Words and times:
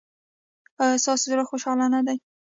ایا 0.83 1.01
ستاسو 1.03 1.25
زړه 1.31 1.43
خوشحاله 1.49 1.85
نه 1.95 2.01
دی؟ 2.07 2.17